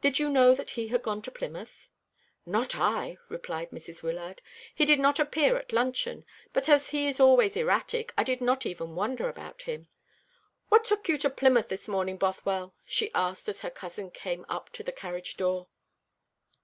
[0.00, 1.88] "Did you know that he had gone to Plymouth?"
[2.46, 4.04] "Not I," replied Mrs.
[4.04, 4.40] Wyllard.
[4.72, 8.64] "He did not appear at luncheon, but as he is always erratic I did not
[8.66, 9.88] even wonder about him.
[10.68, 14.70] What took you to Plymouth this morning, Bothwell?" she asked, as her cousin came up
[14.74, 15.66] to the carriage door.